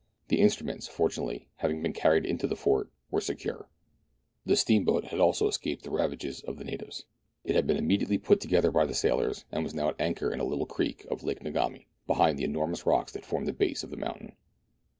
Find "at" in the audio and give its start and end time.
9.89-10.01